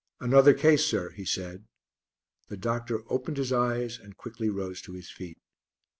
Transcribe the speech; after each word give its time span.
"Another 0.19 0.55
case, 0.55 0.83
sir," 0.83 1.11
he 1.11 1.25
said. 1.25 1.65
The 2.47 2.57
doctor 2.57 3.03
opened 3.11 3.37
his 3.37 3.53
eyes 3.53 3.99
and 3.99 4.17
quickly 4.17 4.49
rose 4.49 4.81
to 4.81 4.93
his 4.93 5.11
feet. 5.11 5.37